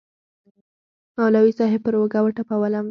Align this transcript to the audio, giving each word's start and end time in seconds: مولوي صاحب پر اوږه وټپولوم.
مولوي 1.17 1.51
صاحب 1.59 1.79
پر 1.85 1.93
اوږه 1.97 2.19
وټپولوم. 2.23 2.75